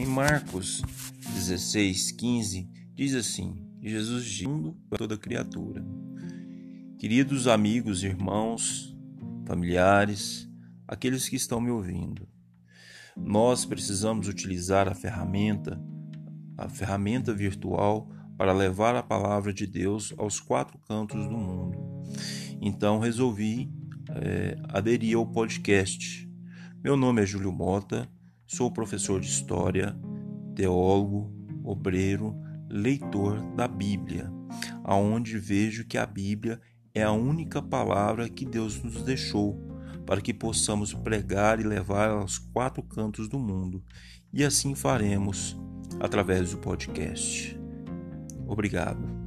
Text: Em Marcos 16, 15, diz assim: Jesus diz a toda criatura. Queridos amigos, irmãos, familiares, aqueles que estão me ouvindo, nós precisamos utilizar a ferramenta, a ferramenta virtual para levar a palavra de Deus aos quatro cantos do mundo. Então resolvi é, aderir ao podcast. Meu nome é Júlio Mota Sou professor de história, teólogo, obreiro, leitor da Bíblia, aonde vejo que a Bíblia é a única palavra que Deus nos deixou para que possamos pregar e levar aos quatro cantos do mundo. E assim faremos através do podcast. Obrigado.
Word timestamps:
Em 0.00 0.06
Marcos 0.06 0.80
16, 1.34 2.12
15, 2.12 2.66
diz 2.94 3.14
assim: 3.14 3.54
Jesus 3.82 4.24
diz 4.24 4.48
a 4.90 4.96
toda 4.96 5.18
criatura. 5.18 5.84
Queridos 6.98 7.46
amigos, 7.46 8.02
irmãos, 8.02 8.96
familiares, 9.46 10.48
aqueles 10.88 11.28
que 11.28 11.36
estão 11.36 11.60
me 11.60 11.70
ouvindo, 11.70 12.26
nós 13.14 13.66
precisamos 13.66 14.26
utilizar 14.26 14.88
a 14.88 14.94
ferramenta, 14.94 15.78
a 16.56 16.66
ferramenta 16.66 17.34
virtual 17.34 18.08
para 18.38 18.54
levar 18.54 18.96
a 18.96 19.02
palavra 19.02 19.52
de 19.52 19.66
Deus 19.66 20.14
aos 20.16 20.40
quatro 20.40 20.78
cantos 20.78 21.28
do 21.28 21.36
mundo. 21.36 21.76
Então 22.58 23.00
resolvi 23.00 23.70
é, 24.08 24.56
aderir 24.70 25.18
ao 25.18 25.26
podcast. 25.26 26.26
Meu 26.82 26.96
nome 26.96 27.20
é 27.20 27.26
Júlio 27.26 27.52
Mota 27.52 28.08
Sou 28.52 28.68
professor 28.68 29.20
de 29.20 29.28
história, 29.28 29.96
teólogo, 30.56 31.32
obreiro, 31.62 32.34
leitor 32.68 33.40
da 33.54 33.68
Bíblia, 33.68 34.28
aonde 34.82 35.38
vejo 35.38 35.86
que 35.86 35.96
a 35.96 36.04
Bíblia 36.04 36.60
é 36.92 37.00
a 37.00 37.12
única 37.12 37.62
palavra 37.62 38.28
que 38.28 38.44
Deus 38.44 38.82
nos 38.82 39.04
deixou 39.04 39.56
para 40.04 40.20
que 40.20 40.34
possamos 40.34 40.92
pregar 40.92 41.60
e 41.60 41.62
levar 41.62 42.10
aos 42.10 42.38
quatro 42.38 42.82
cantos 42.82 43.28
do 43.28 43.38
mundo. 43.38 43.84
E 44.32 44.42
assim 44.42 44.74
faremos 44.74 45.56
através 46.00 46.50
do 46.50 46.58
podcast. 46.58 47.56
Obrigado. 48.48 49.19